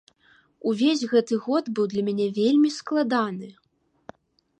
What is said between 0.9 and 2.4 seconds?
гэты год быў для мяне